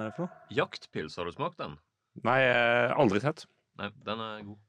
[0.00, 0.46] er det for noe?
[0.54, 1.76] Jaktpils, har du smakt den?
[2.26, 2.40] Nei,
[2.94, 3.46] aldri sett.
[3.80, 4.60] Nei, den er god.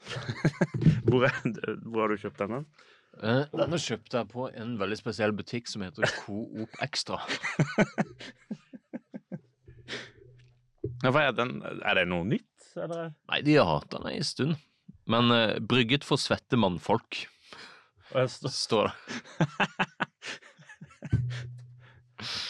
[1.10, 1.34] Hvor, er,
[1.84, 2.54] hvor har du kjøpt den?
[2.56, 2.66] hen?
[3.20, 7.20] Eh, denne kjøpte jeg på en veldig spesiell butikk som heter Coop Extra.
[11.00, 11.62] Ja, er den?
[11.64, 13.14] Er det noe nytt, eller?
[13.30, 14.56] Nei, de har hatt den ei stund.
[15.10, 17.22] Men uh, brygget for svette mannfolk,
[18.12, 18.94] står det.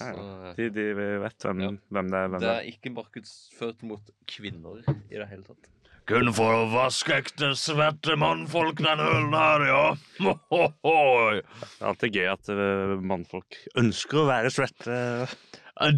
[0.00, 0.52] Ja, ja.
[0.58, 0.84] De, de
[1.22, 1.70] vet hvem, Ja.
[1.94, 2.28] hvem det er.
[2.28, 5.70] Hvem det det er ikke markedsført mot kvinner i det hele tatt.
[6.06, 9.86] Kun for å vaske ekte svette mannfolk, den ølen her, ja.
[10.22, 11.40] Mohohoi.
[11.42, 14.98] Det er alltid gøy at eh, mannfolk ønsker å være svette.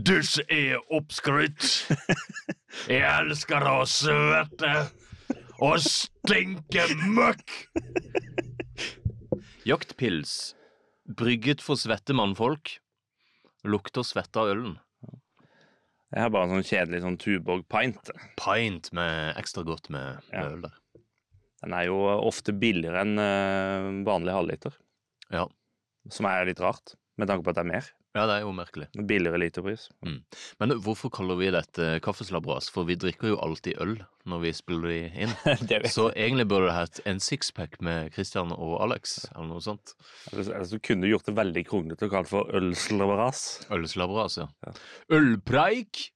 [0.01, 1.69] Duss dusj er oppskrytt.
[2.95, 4.73] Jeg elsker å svette
[5.61, 7.53] og stinke møkk.
[9.69, 10.55] Jaktpils,
[11.05, 12.79] brygget for svette mannfolk,
[13.65, 14.77] lukter svette av ølen.
[16.09, 18.11] Jeg har bare en sånn kjedelig sånn Tuborg pint.
[18.41, 20.47] Pint med ekstra godt med, med Ja.
[20.49, 20.77] øl der.
[21.63, 24.77] Den er jo ofte billigere enn eh, vanlig halvliter,
[25.31, 25.47] Ja.
[26.09, 27.91] som er litt rart, med tanke på at det er mer.
[28.17, 28.87] Ja, det er jo merkelig.
[29.07, 29.89] Billigere literpris.
[30.03, 32.71] Men hvorfor kaller vi dette kaffeslabberas?
[32.73, 33.95] For vi drikker jo alltid øl
[34.29, 35.35] når vi spiller de inn.
[35.93, 39.95] Så egentlig burde det hett en sixpack med Christian og Alex, eller noe sånt.
[40.33, 43.45] Ellers ellers så kunne du gjort det veldig kronglete og kalt for ølslabberas.
[43.77, 44.49] Ølslabberas, ja.
[44.67, 44.75] Ja.
[45.19, 46.09] Ølpreik!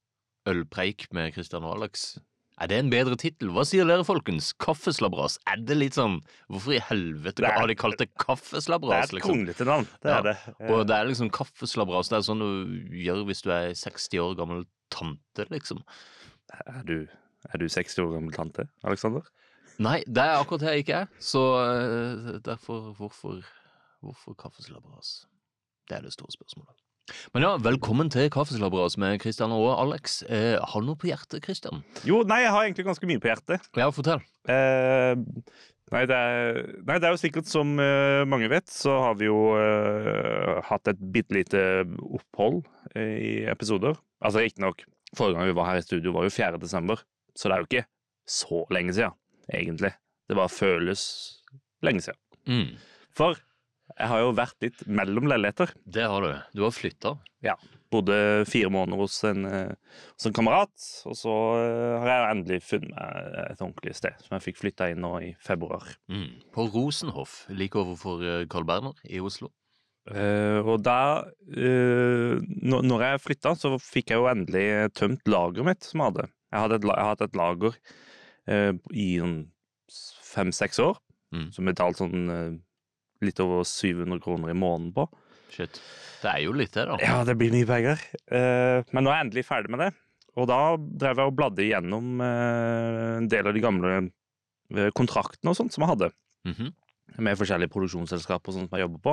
[0.49, 2.15] Ølpreik med Christian og Alex.
[2.63, 3.49] Er det en bedre tittel?
[3.51, 4.53] Hva sier dere, folkens?
[4.63, 5.35] Kaffeslabberas?
[5.51, 6.21] Er det litt sånn
[6.53, 9.33] Hvorfor i helvete er- har de kalt det Det er et liksom?
[9.33, 9.89] kronglete navn.
[10.01, 10.37] Det er det.
[10.71, 12.09] Og det er liksom kaffeslabberas.
[12.13, 15.83] Det er sånn du gjør hvis du er 60 år gammel tante, liksom.
[16.67, 17.09] Er du,
[17.53, 19.27] er du 60 år gammel tante, Aleksander?
[19.81, 21.09] Nei, det er akkurat det jeg ikke er.
[21.19, 23.43] Så eh, derfor Hvorfor,
[24.05, 25.25] hvorfor kaffeslabberas?
[25.89, 26.77] Det er det store spørsmålet.
[27.35, 30.21] Men ja, velkommen til Kaffeslabberas med Christian og Alex.
[30.31, 31.83] Eh, har du noe på hjertet, Christian?
[32.07, 33.67] Jo, nei, jeg har egentlig ganske mye på hjertet.
[33.79, 34.23] Ja, fortell.
[34.47, 35.19] Eh,
[35.95, 39.27] nei, det er, nei, det er jo sikkert som eh, mange vet, så har vi
[39.27, 41.65] jo eh, hatt et bitte lite
[42.07, 42.63] opphold
[42.95, 43.99] eh, i episoder.
[44.23, 44.87] Altså riktignok,
[45.19, 46.63] forrige gang vi var her i studio, var jo 4.
[46.63, 47.03] desember,
[47.35, 47.87] så det er jo ikke
[48.31, 49.19] så lenge siden,
[49.51, 49.91] egentlig.
[50.31, 51.03] Det bare føles
[51.83, 52.21] lenge siden.
[52.47, 52.77] Mm,
[53.19, 53.43] For
[53.93, 55.73] jeg har jo vært litt mellom leiligheter.
[55.85, 56.33] det har du.
[56.57, 57.17] Du har flytta.
[57.93, 58.17] Bodde
[58.49, 59.75] fire måneder hos en, eh,
[60.17, 60.73] hos en kamerat,
[61.05, 64.89] og så eh, har jeg endelig funnet meg et ordentlig sted, som jeg fikk flytta
[64.93, 65.85] inn nå i februar.
[66.09, 66.41] Mm.
[66.55, 69.51] På Rosenhoff, like overfor eh, Carl Berner i Oslo.
[70.03, 74.65] Uh, og da uh, Når jeg flytta, så fikk jeg jo endelig
[74.99, 76.25] tømt lageret mitt som jeg hadde.
[76.51, 77.77] Jeg hadde et, jeg hadde et lager
[78.51, 79.37] uh, i sånn
[80.33, 80.99] fem-seks år,
[81.33, 81.47] Mm.
[81.49, 82.51] som betalte sånn eh,
[83.27, 85.07] litt over 700 kroner i måneden på.
[85.53, 85.81] Shit.
[86.23, 86.97] Det er jo litt det, da.
[87.03, 88.03] Ja, det blir mye penger.
[88.31, 89.91] Uh, men nå er jeg endelig ferdig med det.
[90.41, 95.53] Og da drev jeg og bladde igjennom uh, en del av de gamle eh, kontraktene
[95.53, 96.13] og sånt som jeg hadde.
[96.49, 96.73] Mhm.
[97.23, 99.13] med forskjellige produksjonsselskaper og sånt som jeg jobber på.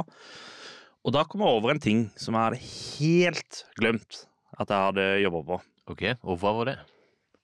[1.03, 4.21] Og da kom jeg over en ting som jeg hadde helt glemt
[4.55, 5.57] at jeg hadde jobba på.
[5.91, 6.77] Ok, og hva var det?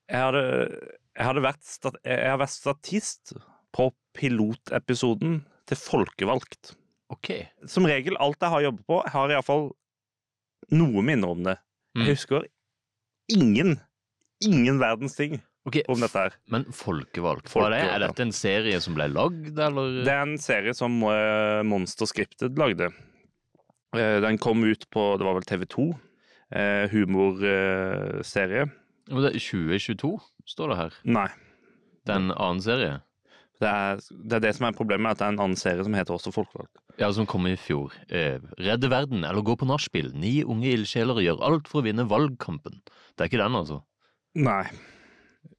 [0.08, 0.44] Jeg hadde,
[1.18, 3.36] jeg hadde vært, jeg har vært statist
[3.76, 6.76] på pilotepisoden til Folkevalgt.
[7.14, 7.31] Ok.
[7.70, 9.68] Som regel, alt jeg har jobbet på, har iallfall
[10.74, 11.58] noe minner om det.
[11.96, 12.06] Mm.
[12.06, 12.48] Jeg husker
[13.31, 13.76] ingen,
[14.44, 15.38] ingen verdens ting
[15.68, 15.86] okay.
[15.92, 16.38] om dette her.
[16.52, 17.81] Men Folkevalgt, hva er det?
[17.94, 20.02] Er dette en serie som ble lagd, eller?
[20.06, 22.92] Det er en serie som eh, Monster Scripted lagde.
[23.96, 25.94] Eh, den kom ut på det var vel TV2.
[26.56, 28.68] Uh, Humorserie.
[29.09, 30.12] Men det er 2022,
[30.47, 31.00] står det her.
[31.18, 31.28] Nei.
[32.06, 33.00] Det er en annen serie.
[33.61, 35.93] Det er, det er det som er problemet, at det er en annen serie som
[35.95, 36.73] heter også Folkevalgt.
[36.99, 37.93] Ja, som kom i fjor.
[38.11, 40.09] Eh, redde verden eller gå på nachspiel.
[40.16, 42.81] Ni unge ildsjeler gjør alt for å vinne valgkampen.
[43.16, 43.81] Det er ikke den, altså.
[44.35, 44.63] Nei.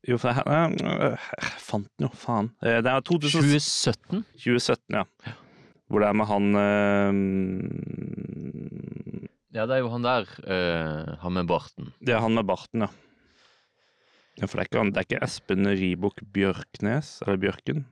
[0.06, 2.52] Jo, for jeg, jeg, jeg fant den jo, faen.
[2.62, 4.24] Eh, Det er 2000, 2017?
[4.44, 5.04] 2017, ja.
[5.86, 7.12] Hvor det er med han eh,
[9.56, 10.26] Ja, det er jo han der.
[10.44, 11.92] Eh, han med barten.
[12.04, 12.90] Det er han med barten, ja.
[14.36, 17.86] Ja, For det er ikke, det er ikke Espen Ribok Bjørknes, eller Bjørken?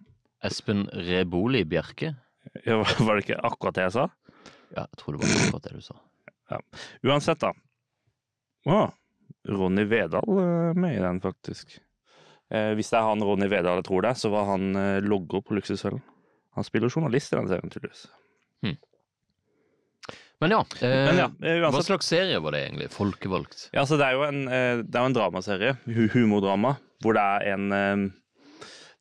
[0.44, 2.14] Espen Reboli Bjerke.
[2.68, 4.02] Ja, var det ikke akkurat det jeg sa?
[4.74, 5.94] Ja, jeg tror det var akkurat det du sa.
[7.08, 7.54] Uansett, da.
[8.68, 8.82] Å,
[9.48, 11.78] Ronny Vedal er med i den, faktisk.
[12.52, 15.40] Eh, hvis det er han Ronny Vedal jeg tror det, så var han eh, logger
[15.44, 16.04] på Luksushøllen.
[16.58, 18.04] Han spiller journalist i den serien, tydeligvis.
[20.44, 22.90] Men ja, eh, Men ja, uansett, hva slags serie var det egentlig?
[22.92, 23.68] Folkevalgt?
[23.72, 25.76] Ja, så det er jo en, eh, det er en dramaserie,
[26.12, 26.74] humordrama,
[27.04, 28.04] hvor det er en eh,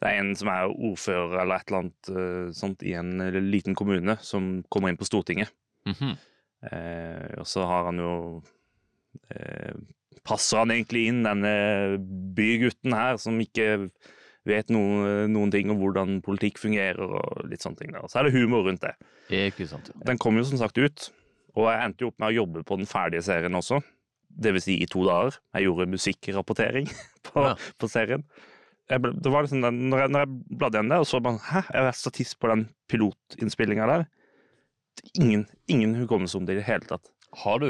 [0.03, 3.37] det er en som er ordfører eller et eller annet eh, sånt i en eh,
[3.39, 5.51] liten kommune som kommer inn på Stortinget.
[5.87, 6.15] Mhm.
[6.63, 8.13] Eh, og så har han jo
[9.31, 9.75] eh,
[10.23, 11.53] passer han egentlig inn, denne
[12.35, 13.89] bygutten her, som ikke
[14.47, 17.91] vet noe, noen ting om hvordan politikk fungerer og litt sånne ting.
[17.95, 18.07] der.
[18.11, 18.95] Så er det humor rundt det.
[19.31, 19.91] Ikke sant.
[20.07, 21.09] Den kom jo som sagt ut,
[21.53, 23.81] og jeg endte jo opp med å jobbe på den ferdige serien også.
[24.33, 25.35] Det vil si i to dager.
[25.53, 26.87] Jeg gjorde musikkrapportering
[27.27, 27.53] på, Ja.
[27.77, 28.23] på serien.
[28.89, 31.19] Jeg ble, det var liksom den, når, jeg, når jeg bladde igjen det, og så
[31.23, 34.03] bare Hæ, jeg er statist på den pilotinnspillinga der.
[35.21, 37.07] Ingen, ingen hukommelse om det i det hele tatt.
[37.43, 37.69] Har du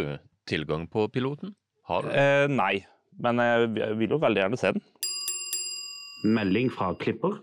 [0.50, 1.54] tilgang på piloten?
[1.88, 2.10] Har du?
[2.16, 2.86] Eh, nei,
[3.22, 4.84] men jeg, jeg vil jo veldig gjerne se den.
[6.24, 7.38] Melding fra klipper.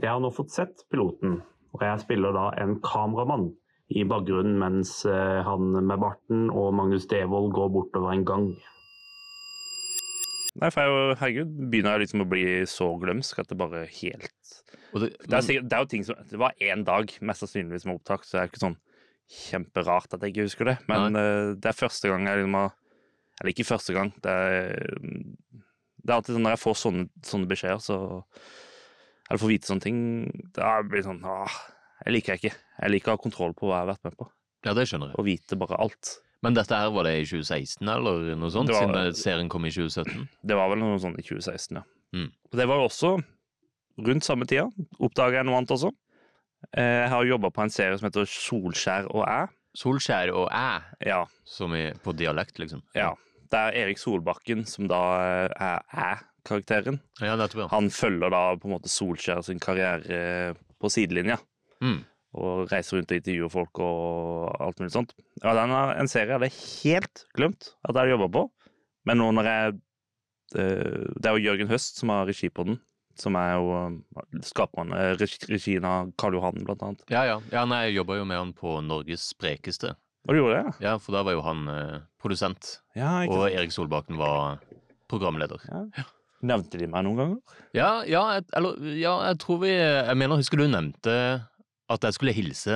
[0.00, 1.38] Jeg har nå fått sett piloten,
[1.76, 3.50] og jeg spiller da en kameramann
[3.94, 8.48] i bakgrunnen mens eh, han med barten og Magnus Devold går bortover en gang.
[10.56, 13.58] Nei, for jeg, er jo- herregud, begynner jeg liksom å bli så glømsk at det
[13.60, 14.62] bare helt
[14.94, 17.44] Og det, Det er, sikkert, det er jo ting som Det var én dag, mest
[17.44, 18.78] sannsynligvis, med opptak, så det er ikke sånn
[19.26, 20.76] kjemperart at jeg ikke husker det.
[20.86, 22.74] Men uh, det er første gang jeg liksom har
[23.40, 24.12] Eller ikke første gang.
[24.22, 24.86] Det er,
[26.00, 27.98] det er alltid sånn når jeg får sånne, sånne beskjeder, så
[29.28, 29.98] Eller får vite sånne ting,
[30.56, 31.58] da blir det sånn Åh,
[32.04, 32.56] jeg liker jeg ikke.
[32.82, 34.28] Jeg liker å ha kontroll på hva jeg har vært med på,
[34.66, 35.18] ja, det skjønner jeg.
[35.18, 36.16] og vite bare alt.
[36.44, 38.68] Men dette her, var det i 2016 eller noe sånt?
[38.70, 40.28] Var- Siden serien kom i 2017?
[40.44, 41.82] Det var vel noe sånt i 2016, ja.
[42.14, 42.30] Mm.
[42.52, 43.16] Det var også
[44.06, 44.66] rundt samme tida.
[45.00, 45.90] Oppdaga jeg noe annet også.
[46.76, 49.46] Eh, Jeg har jobba på en serie som heter Solskjær og æ.
[49.76, 52.82] Solskjær og æ, Ja, som i, på dialekt, liksom?
[52.94, 53.14] Ja.
[53.50, 55.00] Det er Erik Solbakken som da
[55.48, 57.00] eh, er æ-karakteren.
[57.20, 57.36] Ja.
[57.72, 61.38] Han følger da på en måte Solskjær sin karriere på sidelinja.
[61.84, 62.00] Mm.
[62.36, 65.14] Og reiser rundt og intervjuer folk og alt mulig sånt.
[65.40, 68.44] Ja, den er en serie jeg hadde helt glemt at jeg hadde jobba på.
[69.06, 69.76] Men nå når jeg
[70.58, 72.80] eh, Det er jo Jørgen Høst som har regi på den.
[73.16, 75.14] Som er jo eh, skaperen eh,
[75.48, 77.06] regien av Karl Johan, blant annet.
[77.12, 77.38] Ja, ja.
[77.54, 79.94] ja nei, jeg jobba jo med han på Norges sprekeste.
[80.26, 81.68] Og du gjorde det, Ja, for da var jo han
[82.18, 83.20] produsent, ja?
[83.30, 84.56] og Erik Solbakken var
[85.06, 85.62] programleder.
[85.70, 86.06] Ja.
[86.46, 87.60] Nevnte de meg noen ganger?
[87.76, 91.14] Ja, ja, jeg, eller, ja, jeg tror vi Jeg mener, husker du nevnte
[91.92, 92.74] at jeg skulle hilse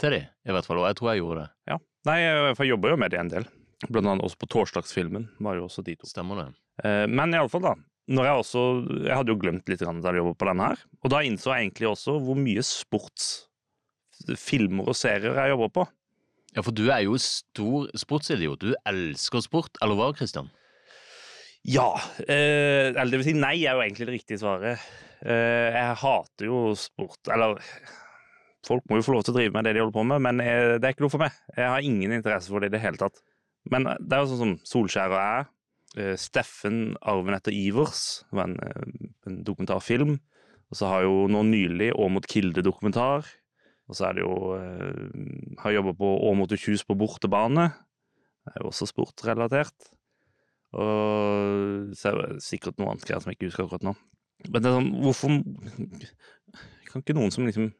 [0.00, 1.50] til de, i hvert fall, og jeg tror jeg gjorde det.
[1.72, 1.76] Ja.
[2.06, 3.44] Nei, jeg, for jeg jobber jo med det en del.
[3.88, 5.24] Blant annet også på torsdagsfilmen.
[5.44, 6.06] var jo også de to.
[6.08, 6.48] Stemmer det?
[6.84, 7.74] Eh, Men iallfall, da.
[8.06, 8.60] Når jeg også
[9.02, 10.78] Jeg hadde jo glemt litt da jeg jobbet på denne her.
[11.02, 15.84] Og da innså jeg egentlig også hvor mye sportsfilmer og serier jeg jobber på.
[16.56, 18.62] Ja, for du er jo stor sportsidiot.
[18.62, 20.48] Du elsker sport, eller hva, Christian?
[21.66, 21.90] Ja.
[22.24, 24.76] Eh, eller det vil si nei, er jo egentlig det riktige svaret.
[25.26, 27.20] Eh, jeg hater jo sport.
[27.34, 27.58] Eller
[28.66, 30.42] Folk må jo få lov til å drive med det de holder på med, men
[30.42, 31.34] eh, det er ikke noe for meg.
[31.54, 33.20] Jeg har ingen interesse for det i det hele tatt.
[33.70, 35.46] Men det er jo sånn som Solskjær og jeg.
[36.02, 40.16] eh, Steffen, arven etter Ivers, var en, eh, en dokumentarfilm.
[40.66, 43.26] Og så har jo nå nylig Åmot Kilde-dokumentar.
[43.86, 47.68] Og så er det jo eh, Har jobba på Å og Kjus på bortebane.
[48.46, 49.92] Det er jo også sportrelatert.
[50.76, 53.94] Og så er det sikkert noe annet greier som jeg ikke husker akkurat nå.
[54.50, 55.36] Men det er sånn, hvorfor
[56.90, 57.70] Kan ikke noen som liksom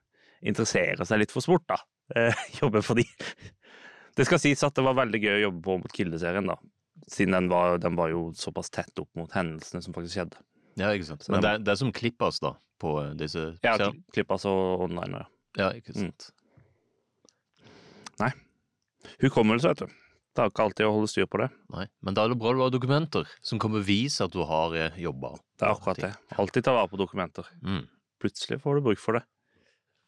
[0.43, 1.77] interesserer seg litt for sport, da,
[2.17, 3.05] eh, jobbe for de?
[4.17, 6.57] Det skal sies at det var veldig gøy å jobbe på mot Kilde-serien, da.
[7.13, 10.41] Siden den var, den var jo såpass tett opp mot hendelsene som faktisk skjedde.
[10.81, 11.23] Ja, ikke sant.
[11.25, 14.53] Så Men det- er, det er som Klippas, da, på disse Ja, klippas klipp altså
[14.85, 15.27] online, ja.
[15.57, 16.13] Ja, ikke Mm.
[18.21, 18.31] Nei.
[19.23, 19.87] Hukommelse, vet du.
[20.37, 21.49] Det er ikke alltid å holde styr på det.
[21.73, 24.75] Nei, men da er det bra du har dokumenter som kommer vise at du har
[24.77, 25.35] eh, jobba.
[25.57, 26.11] Det er akkurat det.
[26.37, 27.49] Alltid ta vare på dokumenter.
[27.65, 27.87] Mm.
[28.21, 29.23] Plutselig får du bruk for det.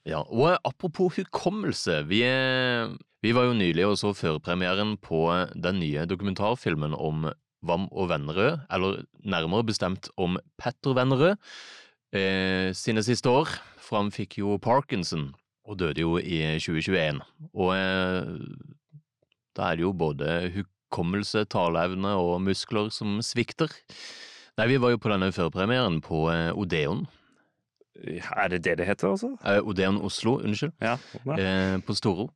[0.06, 2.88] Ja, og apropos hukommelse, vi, eh,
[3.22, 7.28] vi var jo nylig og så førpremieren på den nye dokumentarfilmen om
[7.66, 11.34] Vam og Vennerød, eller nærmere bestemt om Petter Vennerød
[12.14, 13.50] eh, sine siste år,
[13.82, 15.32] for han fikk jo parkinson
[15.68, 17.20] og døde jo i 2021.
[17.52, 18.32] Og eh,
[19.58, 23.72] da er det jo både hukommelse, taleevne og muskler som svikter.
[24.58, 27.04] Nei, vi var jo på denne førpremieren på eh, Odeon.
[28.06, 29.32] Er det det det heter, altså?
[29.44, 30.72] Eh, Odeon Oslo, unnskyld.
[30.80, 30.96] Ja.
[31.36, 32.28] eh, på Storo.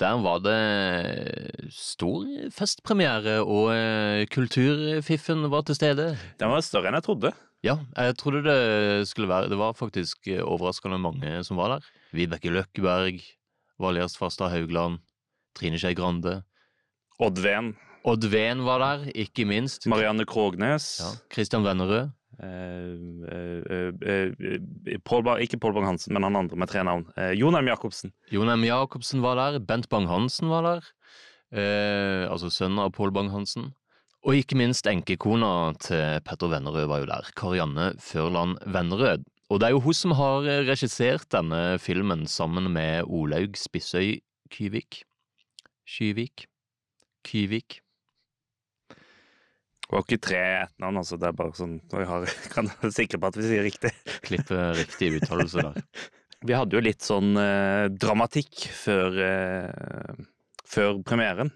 [0.00, 2.24] Der var det stor
[2.56, 6.06] festpremiere, og eh, kulturfiffen var til stede.
[6.40, 7.32] Den var større enn jeg trodde.
[7.66, 11.90] Ja, jeg trodde det skulle være Det var faktisk eh, overraskende mange som var der.
[12.16, 13.20] Vibeke Løkkeberg,
[13.80, 15.02] Valgerd Farstad Haugland,
[15.58, 16.38] Trine Skei Grande.
[17.20, 17.74] Odd Ven.
[18.08, 19.84] Odd Ven var der, ikke minst.
[19.90, 20.94] Marianne Krognes.
[21.02, 22.08] Ja, Christian Vennerød.
[22.40, 22.96] Eh,
[23.28, 27.04] eh, eh, Paul Bang, ikke Pål Bang-Hansen, men han andre med tre navn.
[27.16, 27.68] Eh, Jon M.
[27.68, 28.14] Jacobsen.
[28.32, 30.88] Jonheim Jacobsen var der, Bent Bang-Hansen var der,
[32.30, 33.72] altså sønnen av Pål Bang-Hansen.
[34.24, 39.24] Og ikke minst enkekona til Petter Vennerød var jo der, Karianne Førland Vennerød.
[39.50, 44.20] Og det er jo hun som har regissert denne filmen sammen med Olaug Spissøy
[44.52, 45.02] Kyvik.
[45.88, 46.46] Kyvik.
[47.26, 47.80] Kyvik.
[49.90, 51.16] Var ikke tre etternavn, altså.
[51.18, 53.90] Det er bare sånn Vi har, kan være sikre på at vi sier riktig.
[54.26, 55.82] Klippe riktig uttalelse der.
[56.48, 60.22] Vi hadde jo litt sånn eh, dramatikk før, eh,
[60.64, 61.50] før premieren.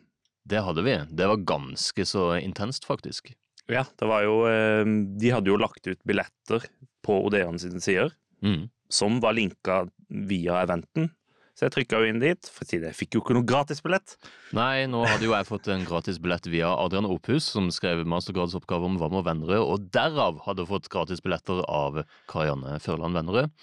[0.45, 0.99] Det hadde vi.
[1.09, 3.31] Det var ganske så intenst, faktisk.
[3.73, 4.85] Ja, det var jo eh,
[5.17, 6.67] De hadde jo lagt ut billetter
[7.07, 8.13] på Odeon sine sider,
[8.45, 8.67] Mm.
[8.93, 11.09] som var linka via eventen.
[11.55, 14.17] Så jeg trykka jo inn dit, for siden jeg fikk jo ikke noe gratisbillett.
[14.59, 18.89] Nei, nå hadde jo jeg fått en gratis billett via Adrian Opphus, som skrev mastergradsoppgave
[18.89, 23.55] om Vam og Vennerød, og derav hadde fått gratisbilletter av Karianne Førland Vennerød.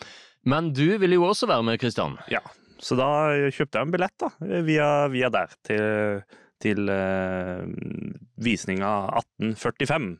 [0.47, 2.15] Men du ville jo også være med, Kristian.
[2.31, 2.41] Ja,
[2.81, 3.09] så da
[3.51, 4.31] kjøpte jeg en billett da,
[4.65, 6.23] via, via der til,
[6.63, 7.67] til uh,
[8.41, 10.13] visninga 1845.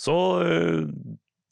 [0.00, 0.14] Så
[0.44, 0.84] eh,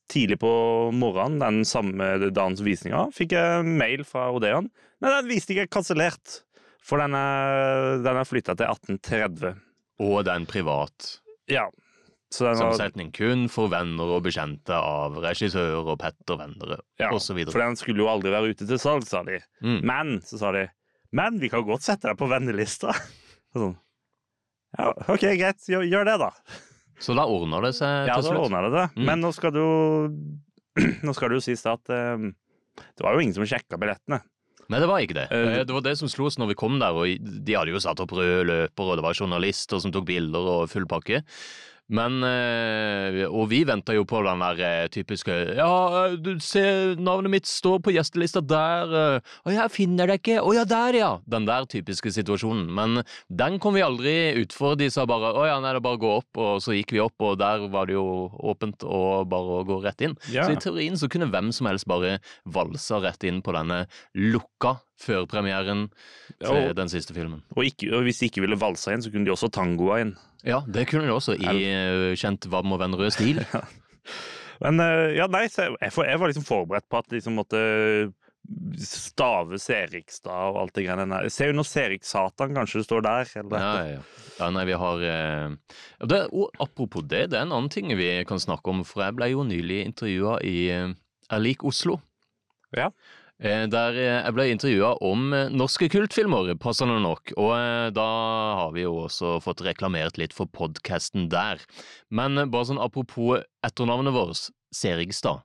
[0.08, 0.50] tidlig på
[0.96, 4.70] morgenen den samme dagen som visninga fikk jeg mail fra Odeon.
[5.02, 6.40] Nei, den visninga er kansellert,
[6.84, 9.60] for den er, den er flytta til 1830.
[10.04, 11.18] Og den privat.
[11.50, 11.66] Ja,
[12.30, 17.08] så den var, Samsetning kun for venner og bekjente av regissør og Petter Vendere ja,
[17.14, 17.38] osv.
[17.48, 19.38] for den skulle jo aldri være ute til salg, sa de.
[19.64, 19.78] Mm.
[19.88, 20.66] Men, så sa de,
[21.16, 22.92] men vi kan godt sette deg på vennelista.
[23.56, 23.78] Sånn.
[24.76, 26.32] Ja, ok, greit, gjør, gjør det da.
[27.00, 28.86] Så da ordner det seg Ja, til Ja, da ordner det det.
[28.98, 29.04] Mm.
[29.06, 30.08] Men nå skal det jo
[31.06, 32.26] Nå skal det jo sies at eh,
[32.78, 34.20] det var jo ingen som sjekka billettene.
[34.68, 35.26] Nei, det var ikke det.
[35.32, 37.08] Eh, Eh, Det var det som slo oss når vi kom der, og
[37.46, 40.68] de hadde jo satt opp røde løper, og det var journalister som tok bilder og
[40.70, 41.22] full pakke.
[41.88, 45.68] Men eh, Og vi venter jo på den der eh, typiske Ja,
[46.04, 48.92] eh, du ser navnet mitt står på gjestelista der.
[49.22, 50.36] Å, jeg finner det ikke.
[50.44, 51.10] Å ja, der, ja.
[51.30, 52.66] Den der typiske situasjonen.
[52.76, 53.00] Men
[53.32, 54.76] den kom vi aldri utfor.
[54.80, 56.42] De sa bare å ja, nei, det er bare å gå opp.
[56.44, 58.04] Og så gikk vi opp, og der var det jo
[58.52, 60.18] åpent og bare å gå rett inn.
[60.32, 60.44] Ja.
[60.44, 63.86] Så i teorien så kunne hvem som helst bare valsa rett inn på denne
[64.18, 65.86] lukka førpremieren
[66.42, 67.44] til Og, den siste filmen.
[67.54, 70.16] og, ikke, og hvis de ikke ville valsa inn, så kunne de også tangoa inn.
[70.46, 73.42] Ja, det kunne du også, i eh, kjent Vam og Vennerød-stil.
[74.62, 77.60] Men eh, ja, nei, jeg, var liksom forberedt på at liksom måtte
[78.80, 81.28] stave Serikstad og alt det greiene der.
[81.32, 83.32] Ser jo noe Serik-Satan, kanskje det står der?
[83.42, 83.64] Eller?
[83.64, 84.26] Ja, ja, ja.
[84.38, 85.78] ja nei, vi har eh,
[86.08, 89.18] det, og Apropos det, det er en annen ting vi kan snakke om, for jeg
[89.18, 91.98] ble jo nylig intervjua i Jeg lik Oslo.
[92.76, 92.90] Ja.
[93.38, 97.32] Eh, Der eh, jeg ble intervjua om eh, norske kultfilmer, passende nok.
[97.38, 98.06] Og da
[98.58, 101.62] har vi jo også fått reklamert litt for podkasten der.
[102.10, 105.44] Men bare sånn apropos etternavnet vårt, Serigstad,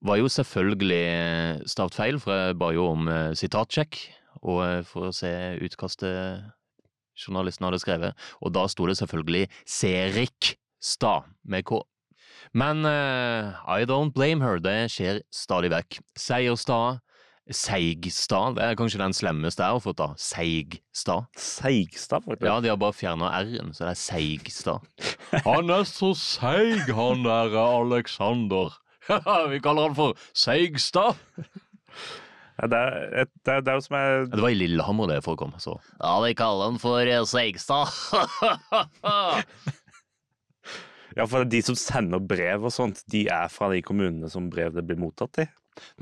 [0.00, 4.00] var jo selvfølgelig stavt feil, for jeg ba jo om sitatsjekk.
[4.40, 6.48] Og for å se utkastet
[7.20, 11.82] journalisten hadde skrevet, og da sto det selvfølgelig Serikstad med K.
[12.52, 16.00] Men uh, I don't blame her, det skjer stadig vekk.
[16.18, 17.00] Seierstad,
[17.50, 20.12] Seigstad, det er kanskje den slemmeste jeg har fått da.
[20.20, 21.26] Seigstad.
[21.34, 22.46] Seigstad, faktisk.
[22.46, 24.86] Ja, de har bare fjerna R-en, så det er Seigstad.
[25.46, 28.76] Han er så seig, han der Alexander.
[29.50, 31.18] Vi kaller han for Seigstad.
[32.60, 35.54] Det, er, det, er, det er jo som jeg Det var i Lillehammer det forekom,
[35.62, 35.78] så.
[35.96, 37.88] Ja, vi kaller han for eh, Seigstad.
[41.16, 44.86] Ja, for de som sender brev og sånt, de er fra de kommunene som brevet
[44.86, 45.46] blir mottatt i.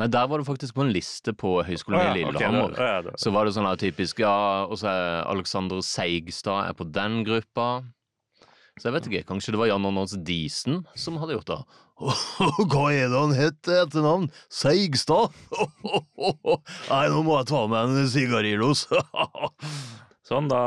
[0.01, 3.13] Nei, der var det faktisk på en liste på Høgskolen i Lillehammer.
[3.21, 7.23] Så var det sånn her typisk, ja, og så er Alexander Seigstad er på den
[7.29, 7.69] gruppa.
[8.79, 11.61] Så jeg vet ikke, kanskje det var Jan Anders Disen som hadde gjort det.
[12.71, 14.29] Hva er det han het etter navn?
[14.55, 15.35] Seigstad?
[16.93, 18.87] Nei, nå må jeg ta meg en sigarillos.
[20.29, 20.61] Sånn, da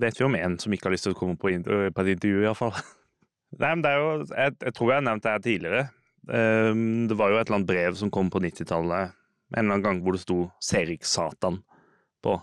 [0.00, 2.46] vet vi om en som ikke har lyst til å komme på, på et intervju,
[2.46, 2.74] iallfall.
[3.58, 5.84] Nei, men det er jo jeg, jeg tror jeg har nevnt det her tidligere.
[6.26, 9.12] Um, det var jo et eller annet brev som kom på 90-tallet,
[9.54, 11.60] en eller annen gang hvor det sto Serik-Satan
[12.26, 12.34] på.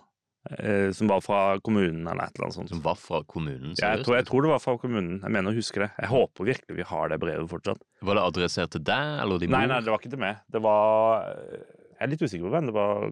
[0.43, 2.71] Uh, som var fra kommunen, eller et eller annet sånt.
[2.73, 4.05] Som var fra kommunen, Ja, jeg, seriøst?
[4.07, 5.19] tror, jeg tror det var fra kommunen.
[5.23, 5.89] Jeg mener å huske det.
[5.99, 7.79] Jeg håper virkelig vi har det brevet fortsatt.
[8.03, 10.41] Var det adressert til deg, eller din Nei, nei, det var ikke til meg.
[10.51, 13.05] Det var Jeg er litt usikker på hvem det var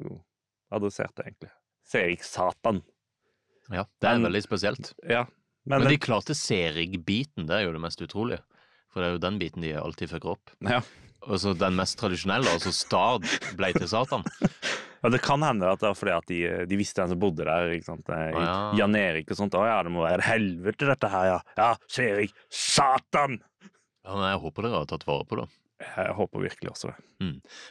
[0.75, 1.51] adressert til, egentlig.
[1.91, 2.81] Serik-Satan.
[3.71, 4.93] Ja, det er Men- veldig spesielt.
[5.07, 5.25] Ja.
[5.69, 8.41] Men, Men de klarte Serig-biten, det er jo det mest utrolige.
[8.91, 10.53] For det er jo den biten de alltid fucker opp.
[10.65, 10.81] ja.
[11.29, 14.23] Og så den mest tradisjonelle, altså Stad, ble til Satan.
[15.03, 16.39] Ja, det kan hende at det var fordi at de,
[16.69, 17.75] de visste hvem som bodde der.
[17.75, 18.09] ikke sant?
[18.09, 18.55] I, Å, ja.
[18.79, 19.53] Jan Erik og sånt.
[19.53, 21.37] Å ja, det må være helvete, dette her, ja.
[21.59, 23.37] Ja, Serik, satan!
[24.01, 25.45] Ja, men jeg håper dere har tatt vare på det.
[25.81, 26.97] Jeg håper virkelig også det.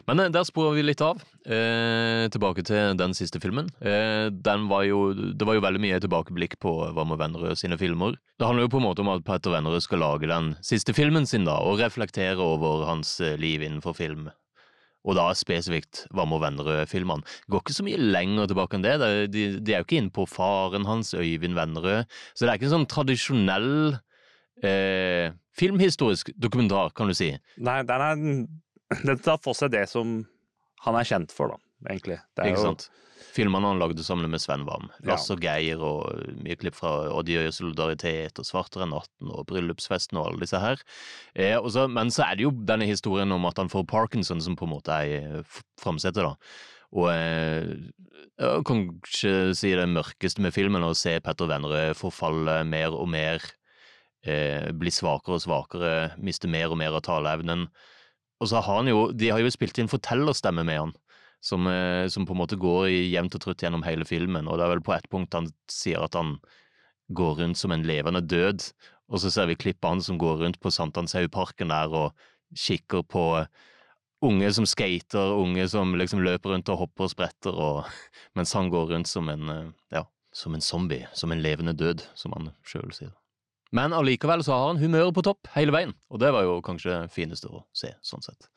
[0.08, 1.22] Men eh, der sporer vi litt av.
[1.44, 3.70] Eh, tilbake til den siste filmen.
[3.80, 7.78] Eh, den var jo, det var jo veldig mye tilbakeblikk på hva og Vennerød sine
[7.80, 8.18] filmer.
[8.38, 11.26] Det handler jo på en måte om at Petter Vennerød skal lage den siste filmen
[11.26, 14.28] sin da, og reflektere over hans eh, liv innenfor film.
[15.08, 17.24] Og da spesifikt Vam og Vennerød-filmene.
[17.48, 18.98] Går ikke så mye lenger tilbake enn det.
[19.32, 22.10] de, de er jo ikke inne på faren hans, Øyvind Vennerød.
[22.34, 23.70] Så det er ikke en sånn tradisjonell
[24.66, 27.32] eh, filmhistorisk dokumentar, kan du si.
[27.58, 28.24] Nei, den er
[29.06, 30.24] Den tar for seg det som
[30.82, 31.58] han er kjent for, da,
[31.92, 32.16] egentlig.
[32.34, 32.88] Det er Ikke jo- sant?
[33.30, 34.88] Filmene han lagde sammen med Sven Wam.
[35.04, 35.12] Ja.
[35.12, 36.08] Lasse og Geir og
[36.42, 40.80] mye klipp fra Odd og solidaritet og Svartere natten og Bryllupsfesten og alle disse her.
[41.36, 44.56] Eh, også, men så er det jo denne historien om at han får parkinson som
[44.58, 45.42] på en måte er i
[45.78, 46.34] framsetet, da.
[46.96, 47.70] Og eh,
[48.40, 53.06] jeg kan ikke si det mørkeste med filmen, å se Petter Vennerød forfalle mer og
[53.12, 53.38] mer,
[54.24, 57.68] eh, bli svakere og svakere, mister mer og mer av taleevnen.
[58.40, 60.94] Og så har han jo, de har jo spilt inn fortellerstemme med han
[61.40, 64.66] som, eh, som på en måte går jevnt og trutt gjennom hele filmen, og det
[64.66, 66.36] er vel på et punkt han sier at han
[67.16, 68.66] går rundt som en levende død,
[69.10, 73.24] og så ser vi klippet han som går rundt på Sankthanshaugparken der og kikker på
[74.22, 77.88] unge som skater, unge som liksom løper rundt og hopper og spretter, og,
[78.36, 82.04] mens han går rundt som en, eh, ja, som en zombie, som en levende død,
[82.14, 83.16] som han sjøl sier.
[83.76, 87.04] Men allikevel så har han humøret på topp hele veien, og det var jo kanskje
[87.14, 88.48] fineste å se, sånn sett.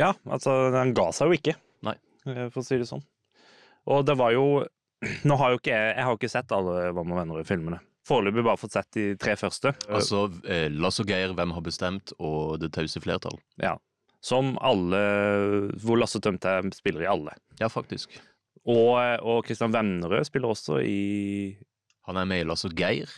[0.00, 1.96] Ja, altså, den ga seg jo ikke, Nei.
[2.24, 3.04] eh, for å si det sånn.
[3.92, 4.62] Og det var jo
[5.28, 7.80] Nå har jo ikke jeg Jeg har ikke sett alle Hva med venner-filmene.
[8.06, 9.72] Foreløpig bare fått sett de tre første.
[9.90, 13.40] Altså eh, Lasse og Geir, Hvem har bestemt, og Det tause flertall.
[13.58, 13.72] Ja.
[14.22, 15.00] Som alle
[15.82, 17.34] Hvor Lasse Tømte spiller i alle.
[17.58, 18.14] Ja, faktisk.
[18.62, 18.94] Og,
[19.26, 21.58] og Kristian Vennerød spiller også i
[22.06, 23.10] Han er med i Lasse og Geir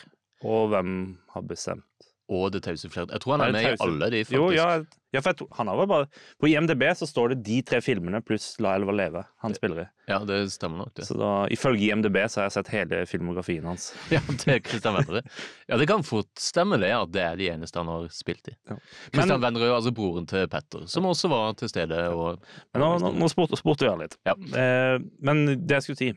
[0.43, 0.91] Og Hvem
[1.35, 2.15] har bestemt?
[2.33, 3.13] og Det tause flertall.
[3.13, 4.37] Jeg tror han Er det med i alle de, faktisk.
[4.39, 4.69] Jo, ja,
[5.13, 6.07] ja for jeg tror, han har vel bare
[6.41, 9.87] På IMDb så står det de tre filmene pluss La elva leve han spiller i.
[10.09, 11.05] Ja, det stemmer nok, det.
[11.09, 13.91] Så da, ifølge IMDb så har jeg sett hele filmografien hans.
[14.15, 15.29] Ja, det er Kristian Vennerød.
[15.69, 18.57] Ja, det kan fort stemme det, at det er de eneste han har spilt i.
[18.71, 18.79] Ja.
[19.13, 22.01] Er Vennerød, altså broren til Petter, som også var til stede.
[22.09, 22.41] og...
[22.73, 24.17] Men nå, nå, spurte, spurte han litt.
[24.25, 24.37] Ja.
[24.37, 26.13] Eh, men det jeg skulle si,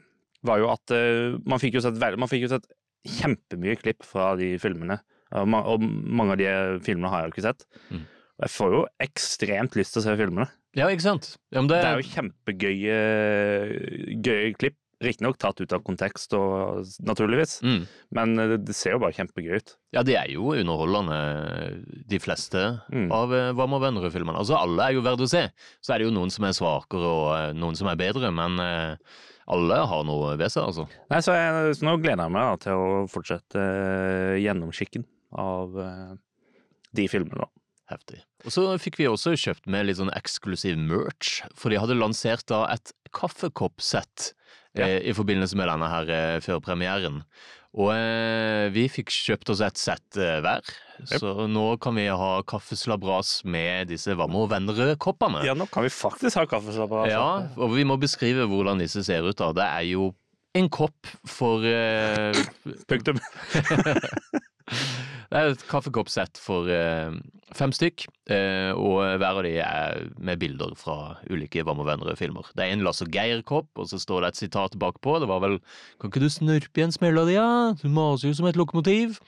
[0.48, 2.68] var jo at eh, man fikk jo sett, man fikk jo sett
[3.08, 5.00] kjempemye klipp fra de filmene.
[5.36, 5.48] Og,
[5.84, 6.52] mange av de
[6.86, 7.65] filmene har jeg jo ikke sett.
[7.91, 8.06] Mm.
[8.38, 10.46] Og jeg får jo ekstremt lyst til å se filmene.
[10.78, 11.32] Ja, ikke sant?
[11.52, 12.98] Ja, men det, Det er jo kjempegøye
[14.24, 14.78] gøye klipp.
[14.98, 17.60] Riktignok tatt ut av kontekst, og, naturligvis.
[17.62, 17.84] mm.
[18.17, 19.76] Men eh, det, det ser jo bare kjempegøy ut.
[19.93, 21.17] Ja, de er jo underholdende,
[22.10, 23.12] de fleste Mm.
[23.13, 24.39] av eh, Hva med venner-filmene.
[24.41, 25.43] Altså, alle er jo verdt å se.
[25.86, 28.58] Så er det jo noen som er svakere, og eh, noen som er bedre, men
[28.63, 28.98] eh,
[29.48, 30.88] alle har noe ved seg, altså.
[31.12, 35.08] Nei, så, jeg, så nå gleder jeg meg da, til å fortsette eh, gjennomskikken
[35.40, 36.18] av eh,
[37.00, 37.46] de filmene.
[37.46, 37.52] da.
[37.88, 38.20] Heftig.
[38.44, 42.44] Og så fikk vi også kjøpt med litt sånn eksklusiv merch, for de hadde lansert
[42.52, 44.34] da et kaffekoppsett
[44.76, 47.22] eh, i forbindelse med denne her eh, førpremieren.
[47.78, 50.66] Og eh, vi fikk kjøpt oss et sett eh, hver,
[51.12, 55.44] så nå kan vi ha kaffeslabras med disse Vammo Vennerød-koppene.
[55.46, 57.12] Ja, nå kan vi faktisk ha kaffeslabras.
[57.13, 59.38] Ja, og vi må beskrive hvordan disse ser ut.
[59.38, 59.52] da.
[59.54, 60.10] Det er jo
[60.58, 62.34] en kopp for eh,
[62.90, 63.22] Punktum.
[64.67, 67.12] Det er et kaffekoppsett for eh,
[67.56, 72.53] fem stykk, eh, og hver av de er med bilder fra ulike Vam og Vennerød-filmer.
[72.56, 75.17] Det er en Lasse Geir-kopp, og så står det et sitat bakpå.
[75.19, 75.60] Det var vel
[75.99, 77.73] 'Kan ikke du snurpe i en di, ja?
[77.82, 79.19] Du maser jo som et lokomotiv'.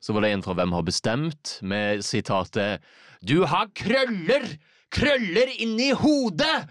[0.00, 2.80] Så var det en fra Hvem har bestemt, med sitatet
[3.22, 4.58] 'Du har krøller!
[4.90, 6.68] Krøller inni hodet!'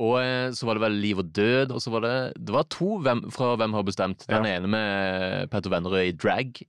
[0.00, 2.64] Og eh, så var det vel Liv og død, og så var det Det var
[2.64, 4.26] to hvem, fra Hvem har bestemt.
[4.28, 6.66] Den ene med Petter Vennerød i drag.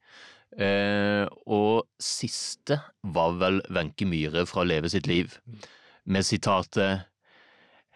[0.55, 2.77] Eh, og siste
[3.15, 5.33] var vel Wenche Myhre fra Leve sitt liv,
[6.07, 7.03] med sitatet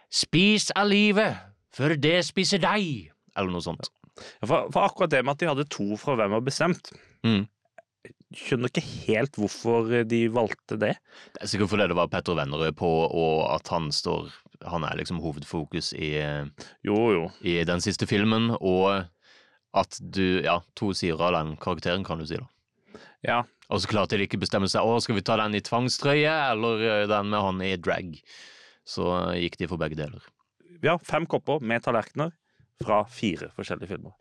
[0.10, 1.38] Spis av livet,
[1.76, 3.92] før det spiser deg, eller noe sånt.
[4.42, 6.92] Ja, For, for akkurat det med at de hadde to fra hvem var bestemt
[7.24, 7.46] Mm.
[8.32, 10.94] Skjønner ikke helt hvorfor de valgte det.
[11.36, 14.30] Det er sikkert fordi det var Petter Vennerød på, og at han står
[14.70, 16.46] Han er liksom hovedfokus i, eh,
[16.84, 17.26] Jo, jo.
[17.44, 19.06] i den siste filmen, og
[19.78, 22.48] at du Ja, to sider av den karakteren, kan du si, da.
[23.26, 23.44] Ja.
[23.70, 24.82] Og så klarte de ikke bestemme seg.
[24.82, 28.16] Å, skal vi ta den i tvangstrøye, eller den med han i drag?
[28.88, 29.06] Så
[29.38, 30.24] gikk de for begge deler.
[30.82, 32.34] Vi har fem kopper med tallerkener
[32.82, 34.16] fra fire forskjellige filmer.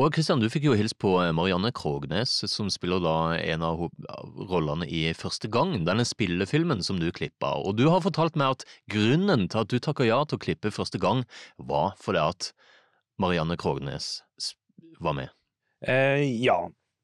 [0.00, 3.82] Og Kristian, du fikk jo hilse på Marianne Krognes, som spiller da en av
[4.48, 7.50] rollene i Første gang, denne spillefilmen som du klippa.
[7.60, 10.72] Og du har fortalt meg at grunnen til at du takka ja til å klippe
[10.72, 11.26] Første gang,
[11.58, 12.48] var fordi at
[13.20, 14.22] Marianne Krognes
[15.00, 15.30] var med.
[15.86, 16.58] Eh, ja.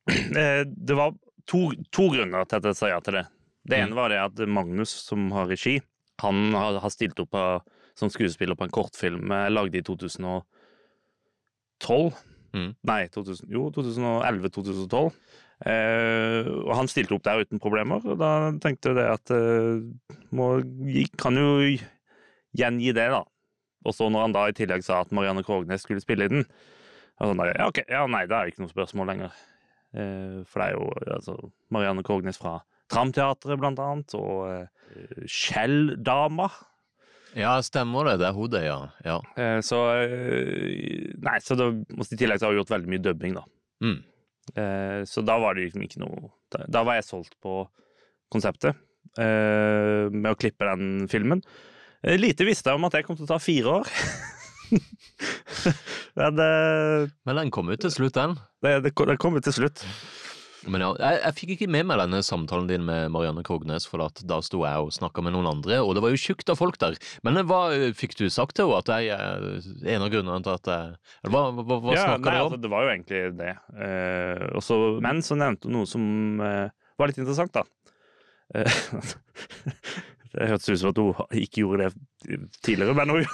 [0.36, 1.14] Eh, det var
[1.50, 3.24] to, to grunner til at jeg sa ja til det.
[3.66, 3.84] Det Mm.
[3.88, 5.80] ene var det at Magnus, som har regi,
[6.22, 7.42] han har, har stilt opp på,
[7.98, 10.44] som skuespiller på en kortfilm jeg lagde i 2012.
[12.54, 12.70] Mm.
[12.86, 15.10] Nei, 2000, jo, 2011-2012.
[15.66, 18.30] Eh, og han stilte opp der uten problemer, og da
[18.62, 19.82] tenkte jeg det at eh,
[20.36, 20.50] må,
[21.18, 21.48] kan jo
[22.56, 23.22] gjengi det, da.
[23.86, 26.46] Og så når han da i tillegg sa at Marianne Krognes skulle spille i den,
[27.20, 29.36] sånn der, ja, ok, ja, nei, det er ikke noe spørsmål lenger.
[29.96, 31.36] Eh, for det er jo altså,
[31.72, 32.58] Marianne Krognes fra
[32.92, 36.50] Tramteatret, blant annet, og eh, Kjell-dama.
[37.36, 38.18] Ja, stemmer det.
[38.22, 38.76] Det er hun, det, ja.
[39.04, 39.16] ja.
[39.36, 43.36] Eh, så eh, Nei, så da, i tillegg så har hun gjort veldig mye dubbing,
[43.36, 43.44] da.
[43.84, 43.98] Mm.
[44.54, 47.64] Eh, så da var det liksom ikke noe Da, da var jeg solgt på
[48.30, 48.78] konseptet
[49.18, 51.42] eh, med å klippe den filmen.
[52.02, 53.92] Eh, lite visste jeg om at det kom til å ta fire år.
[56.16, 58.38] Men uh, Men den kom jo til slutt, den.
[58.64, 59.82] det, det, kom- kom jo til slutt.
[60.66, 64.02] Men ja, jeg, jeg fikk ikke med meg denne samtalen din med Marianne Krognes, for
[64.02, 66.78] da sto jeg og snakka med noen andre, og det var jo tjukt av folk
[66.82, 66.96] der.
[67.22, 67.60] Men hva
[67.94, 71.36] fikk du sagt til henne at jeg er en av grunnene til at jeg eller
[71.36, 72.48] Hva, hva, hva Ja, snakka nei, om?
[72.48, 73.52] altså, det var jo egentlig det.
[73.86, 77.62] Eh, også, men så nevnte hun noe som eh, var litt interessant, da.
[78.56, 78.82] Eh,
[80.36, 83.24] det hørtes ut som at hun ikke gjorde det tidligere, men hun,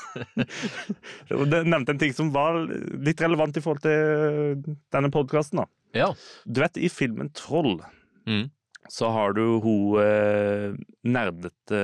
[1.72, 2.60] nevnte en ting som var
[3.02, 5.64] litt relevant i forhold til denne podkasten.
[5.96, 6.12] Ja.
[6.46, 7.80] Du vet, i filmen Troll
[8.22, 8.44] Mm.
[8.86, 11.80] så har du hun eh, nerdete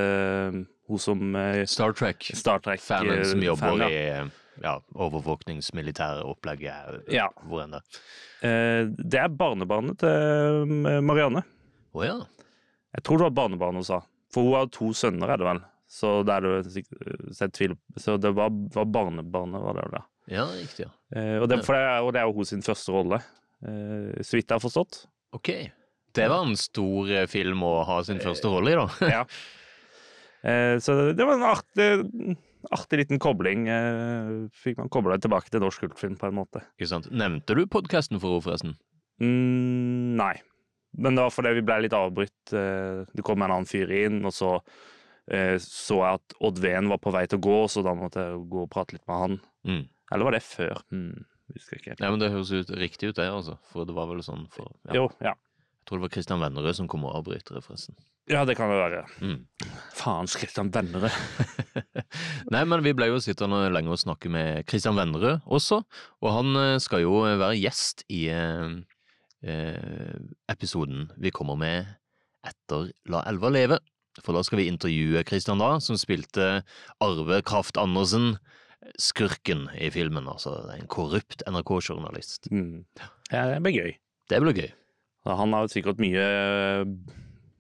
[0.89, 2.29] Hun som eh, Star Trek.
[2.39, 3.89] Star Trek Fanen som eh, jobber fan, ja.
[3.91, 7.27] i ja, overvåkningsmilitære opplegget, Ja.
[7.43, 7.99] hvor enn det er.
[8.47, 11.43] Eh, Det er barnebarnet til eh, Marianne.
[11.99, 12.17] Å ja.
[12.95, 14.01] Jeg tror det var barnebarnet hun sa.
[14.35, 15.61] For hun har to sønner, er det vel.
[15.89, 20.03] Så det er tvil Så det var, var barnebarnet, var det vel.
[20.35, 20.45] Ja.
[20.53, 20.85] Riktig.
[20.85, 20.91] ja.
[21.17, 23.23] Eh, og, det, det, er- og det er jo hun sin første rolle,
[23.65, 25.07] eh, så vidt jeg har forstått.
[25.33, 25.49] Ok.
[26.19, 28.87] Det var en stor eh, film å ha sin første rolle i, da.
[29.17, 29.23] Ja.
[30.45, 32.37] Eh, så det, var en artig,
[32.75, 33.65] artig liten kobling.
[33.73, 36.63] Eh, fikk man kobla tilbake til norsk kultfilm, på en måte.
[36.77, 37.09] Ikke sant?
[37.11, 38.77] Nevnte du podkasten for henne, forresten?
[39.25, 40.35] Mm, nei.
[40.99, 42.53] Men det var fordi vi ble litt avbrutt.
[42.53, 44.57] Eh, det kom en annen fyr inn, og så
[45.31, 48.25] eh, så jeg at Odd Ven var på vei til å gå, så da måtte
[48.27, 49.41] jeg gå og prate litt med han.
[49.69, 49.83] Mm.
[50.15, 50.83] Eller var det før?
[50.91, 53.59] Hmm, husker ikke Ja, men Det høres ut riktig ut, det, altså.
[53.71, 54.97] For det var vel sånn for ja.
[55.03, 55.37] Jo, ja.
[55.39, 57.97] Jeg tror det var Kristian Vennerød som kom og avbryter det, forresten.
[58.29, 59.05] Ja, det kan det være.
[59.25, 59.39] Mm.
[59.97, 61.15] Faen, Christian Vennerød.
[62.53, 65.81] Nei, men vi ble jo sittende lenge og snakke med Kristian Vennerød også,
[66.21, 68.27] og han eh, skal jo være gjest i
[69.43, 70.19] eh,
[70.51, 71.95] episoden vi kommer med
[72.47, 73.79] etter La elva leve.
[74.25, 76.63] For da skal vi intervjue Christian da, som spilte
[77.05, 78.37] Arve Kraft Andersen,
[78.99, 82.51] skurken i filmen, altså en korrupt NRK-journalist.
[82.51, 82.83] Mm.
[83.31, 83.95] Ja, det blir gøy.
[84.31, 84.71] Det blir gøy.
[85.29, 86.85] Han har sikkert mye eh,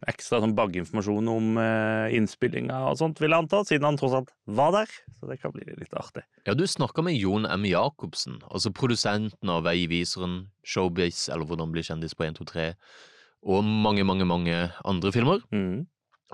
[0.06, 4.32] ekstra sånn baginformasjon om eh, innspillinga og sånt, vil jeg anta, siden han tross alt
[4.46, 4.96] var der.
[5.18, 6.24] Så det kan bli litt artig.
[6.46, 7.66] Ja, du snakka med Jon M.
[7.68, 12.72] Jacobsen, altså produsenten av Veiviseren, Showbiz eller Hvordan bli kjendis på 123,
[13.48, 15.42] og mange, mange, mange andre filmer.
[15.54, 15.86] Mm.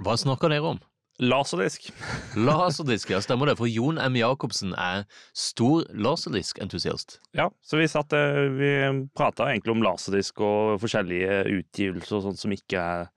[0.04, 0.82] Hva snakka dere om?
[1.22, 1.92] Laserdisk.
[2.46, 4.16] Laserdisk, ja, stemmer det, for Jon M.
[4.18, 5.04] Jacobsen er
[5.36, 7.20] stor laserdisk-entusiast.
[7.38, 8.70] Ja, så vi satt eh, Vi
[9.14, 13.12] prata egentlig om laserdisk og forskjellige utgivelser og sånt som ikke er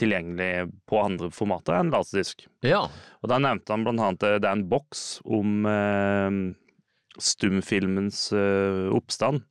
[0.00, 2.46] tilgjengelig på andre formater enn laserdisk.
[2.64, 2.86] Ja,
[3.22, 6.36] Og da nevnte han blant annet eh, det er en boks om eh,
[7.20, 9.42] stumfilmens eh, oppstand.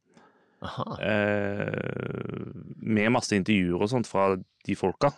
[0.62, 0.86] aha.
[1.02, 5.12] Eh, med masse intervjuer og sånt fra de folka.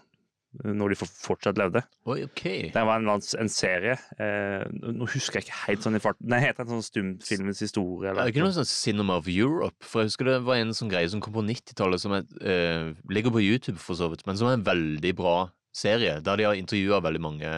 [0.61, 1.81] Eh, Når de fortsatt levde.
[2.05, 2.43] Oi, ok.
[2.75, 3.95] Det var en, en serie.
[4.21, 6.29] Eh, nå husker jeg ikke helt sånn i farten.
[6.29, 8.09] Den heter en sånn stumfilmens historie.
[8.09, 9.79] Er Eller, det ikke noe sånn Cinema of Europe?
[9.87, 12.91] For jeg husker det var en sånn greie som kom på 90-tallet, som er, eh,
[13.09, 15.37] ligger på YouTube for så vidt, men som er en veldig bra
[15.73, 17.53] serie, der de har intervjua veldig mange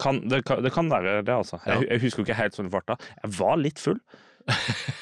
[0.00, 1.58] kan, det, kan, det kan være det, altså.
[1.66, 1.88] Jeg, Ja.
[1.92, 2.94] jeg husker ikke helt sånn i farta.
[3.20, 3.98] Jeg var litt full.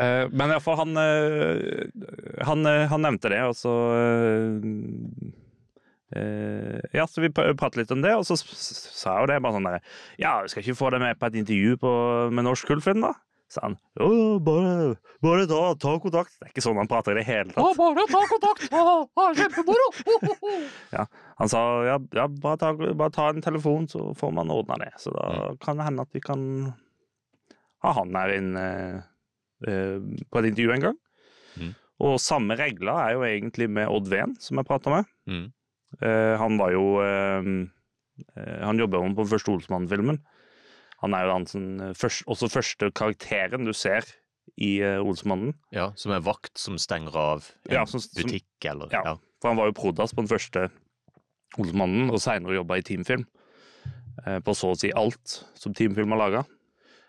[0.00, 4.68] Eh, men iallfall, han, eh, han, han nevnte det, og så eh,
[6.10, 9.68] Ja, så vi pratet litt om det, og så sa jeg jo det bare sånn
[9.68, 9.76] der
[10.18, 11.92] Ja, vi skal ikke få deg med på et intervju på,
[12.34, 13.12] med norsk kultfilm, da?
[13.50, 13.74] Sa han.
[13.98, 14.94] Jo, bare,
[15.24, 16.36] bare ta, ta kontakt.
[16.38, 17.78] Det er ikke sånn han prater i det hele tatt.
[17.80, 18.68] bare ta kontakt!
[19.40, 19.88] Kjempemoro!
[21.40, 24.90] Han sa ja, ja bare, ta, bare ta en telefon, så får man ordna det.
[25.02, 26.42] Så da kan det hende at vi kan
[27.80, 28.64] ha han her inne
[29.66, 29.96] eh,
[30.30, 30.98] på et intervju en gang.
[31.56, 31.72] Mm.
[32.06, 35.08] Og samme regler er jo egentlig med Odd Ven, som jeg prata med.
[35.26, 35.48] Mm.
[35.98, 37.48] Eh, han var jo eh,
[38.36, 40.20] eh, Han jobber jo på første Olsmann-filmen.
[41.02, 41.64] Han er jo den som,
[41.96, 44.04] først, også første karakteren du ser
[44.60, 45.54] i uh, Olsmannen.
[45.72, 49.00] Ja, som er vakt som stenger av en Ja, som- som- butikk, eller Ja.
[49.04, 49.14] ja.
[49.40, 50.70] For han var jo prodas på den første
[51.58, 53.24] Olsmannen, og seinere jobba i teamfilm.
[54.26, 56.44] Eh, på så å si alt som teamfilm har laga.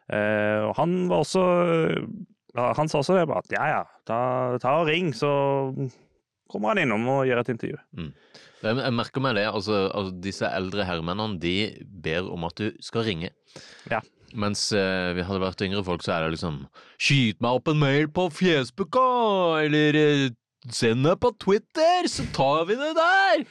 [0.10, 1.44] Eh, og han var også
[2.56, 5.30] ja, Han sa også det, bare at ja ja, ta, ta og ring, så
[6.52, 7.78] kommer han innom og gjør et intervju.
[8.62, 11.56] Jeg, jeg merker meg det, altså, altså disse eldre herremennene de
[12.04, 13.32] ber om at du skal ringe.
[13.92, 14.02] Ja.
[14.38, 16.62] Mens eh, vi hadde vært yngre folk, så er det liksom
[17.02, 19.08] Skyt meg opp en mail på Fjesbuka!
[19.66, 20.28] Eller eh,
[20.72, 23.48] Send det på Twitter, så tar vi det der!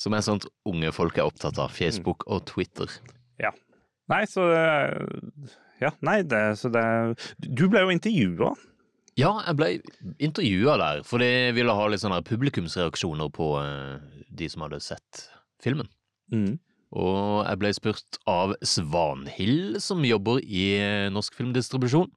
[0.00, 1.74] Som er sånt unge folk er opptatt av.
[1.76, 2.88] Facebook og Twitter.
[4.10, 4.46] Nei, så
[5.82, 6.84] Ja, nei, det, så det
[7.42, 8.54] Du ble jo intervjua.
[9.16, 9.68] Ja, jeg ble
[10.20, 15.22] intervjua der, for de ville ha litt sånne publikumsreaksjoner på eh, de som hadde sett
[15.64, 15.88] filmen.
[16.32, 16.58] Mm.
[16.96, 22.12] Og jeg ble spurt av Svanhild, som jobber i eh, Norsk Filmdistribusjon.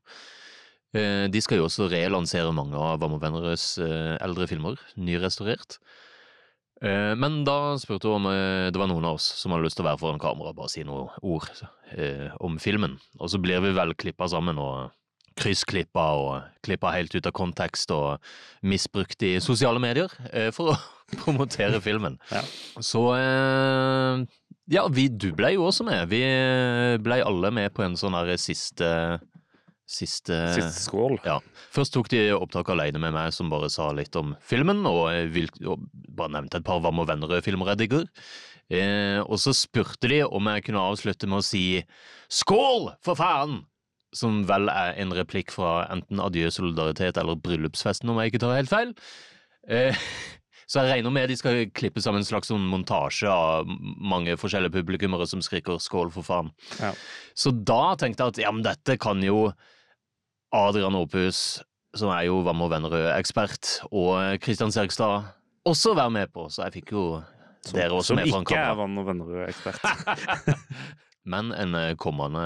[0.91, 5.79] Eh, De skal jo også relansere mange av Vam og Vennerøds eldre filmer, nyrestaurert.
[6.79, 9.89] Men da spurte hun om det var noen av oss som hadde lyst til å
[9.89, 11.49] være foran kamera og bare si noen ord
[12.39, 12.93] om filmen.
[13.19, 14.93] Og så blir vi vel klippa sammen og
[15.39, 18.19] kryssklippa og klippa helt ut av kontekst og
[18.65, 20.77] misbrukt i sosiale medier eh, for å
[21.23, 22.19] promotere filmen.
[22.33, 22.43] Ja.
[22.83, 24.23] Så eh,
[24.69, 26.11] ja, vi, du ble jo også med.
[26.11, 26.21] Vi
[27.01, 28.89] ble alle med på en sånn her siste
[29.89, 31.15] Siste, Siste skål.
[31.25, 31.39] ja.
[31.73, 35.47] Først tok de opptak alene med meg, som bare sa litt om filmen, og, eh,
[35.65, 35.81] og
[36.13, 38.05] bare nevnte et par Vam og Vennerød-filmer jeg digger.
[38.69, 41.81] Eh, og så spurte de om jeg kunne avslutte med å si
[42.29, 43.63] 'skål, for faen'!
[44.15, 48.57] Som vel er en replikk fra enten Adjø solidaritet eller Bryllupsfesten, om jeg ikke tar
[48.57, 48.93] helt feil.
[49.69, 49.95] Eh,
[50.69, 54.75] så jeg regner med de skal klippe sammen en slags sånn montasje av mange forskjellige
[54.75, 56.51] publikummere som skriker 'skål, for faen'.
[56.77, 56.93] Ja.
[57.33, 59.51] Så da tenkte jeg at ja, men dette kan jo
[60.53, 61.63] Adrian Opus,
[61.97, 65.25] som er jo Vam og Vennerød-ekspert, og Kristian Sergstad
[65.65, 67.21] også være med på, så jeg fikk jo
[67.73, 68.73] dere også som med foran ikke er.
[68.77, 69.81] Vann og Vennerød-ekspert.
[71.27, 72.39] Men en eh, kommende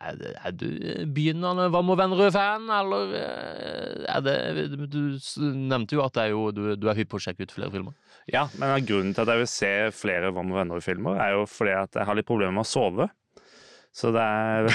[0.00, 0.64] Er, er du
[1.12, 4.36] begynnende Vam og Vennerød-fan, eller eh, er det
[4.90, 5.18] Du
[5.52, 7.70] nevnte jo at det er jo, du, du er hypp på å sjekke ut flere
[7.74, 7.92] filmer.
[8.32, 11.74] Ja, men grunnen til at jeg vil se flere Vam og Vennerød-filmer, er jo fordi
[11.76, 13.06] at jeg har litt problemer med å sove.
[13.96, 14.64] Så det er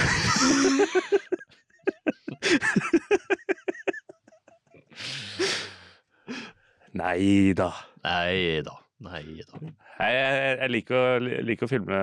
[7.02, 7.72] Nei da.
[8.04, 8.76] Nei da.
[9.02, 9.60] Nei da.
[10.02, 12.00] Jeg, jeg, jeg liker, liker å filme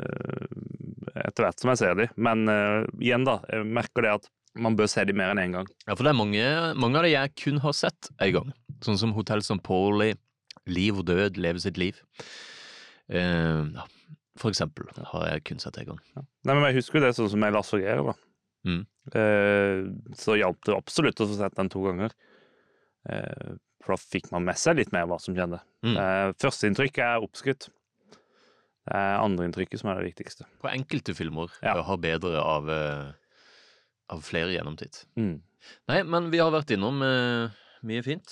[0.00, 0.56] eh,
[1.26, 3.38] etter hvert som jeg ser de, men uh, igjen, da.
[3.52, 5.68] Jeg merker det at man bør se de mer enn én gang.
[5.84, 6.44] Ja, for det er mange,
[6.80, 8.52] mange av de jeg kun har sett en gang.
[8.84, 9.60] Sånn som Hotell St.
[9.66, 10.14] Pauli,
[10.66, 11.98] Liv og død, Leve sitt liv.
[13.12, 13.84] Uh, ja,
[14.40, 16.00] for eksempel har jeg kun sett en gang.
[16.16, 18.02] Nei, men Jeg husker jo det sånn som med Lars Geir.
[18.06, 18.16] da.
[18.66, 18.82] Mm.
[19.14, 22.16] Uh, så hjalp det absolutt å få sett den to ganger.
[23.06, 23.54] Eh,
[23.86, 25.60] for da fikk man med seg litt mer hva som skjedde.
[25.86, 25.94] Mm.
[26.02, 27.68] Eh, Førsteinntrykket er oppskrytt.
[28.86, 30.46] Det er andreinntrykket som er det viktigste.
[30.62, 31.76] På enkelte filmer Ja.
[31.78, 31.82] ja.
[31.86, 33.12] har bedre av, eh,
[34.14, 35.04] av flere gjennomtitt.
[35.18, 35.38] Mm.
[35.90, 37.50] Nei, men vi har vært innom eh,
[37.86, 38.30] mye fint,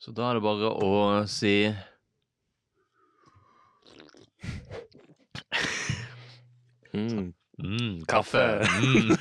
[0.00, 0.92] så da er det bare å
[1.28, 1.56] si
[6.92, 7.32] Mm.
[7.58, 8.60] mm, Kaffe.
[8.82, 9.16] Mm.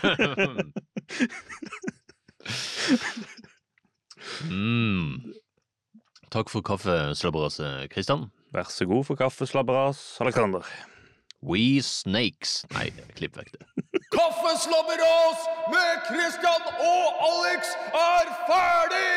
[4.51, 5.33] mm.
[6.31, 8.31] Takk for kaffeslabberaset, eh, Kristian.
[8.55, 10.63] Vær så god for kaffeslabberas, Alexander.
[11.43, 12.65] We Snakes.
[12.71, 13.65] Nei, klipp vekk det.
[14.15, 15.39] Kaffeslabberas
[15.73, 19.11] med Kristian og Alex er ferdig!